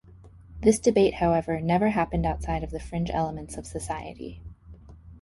This 0.61 0.79
debate 0.79 1.13
however, 1.13 1.61
never 1.61 1.89
happened 1.89 2.25
outside 2.25 2.63
of 2.63 2.71
the 2.71 2.79
fringe 2.79 3.11
elements 3.11 3.55
of 3.55 3.67
society. 3.67 4.41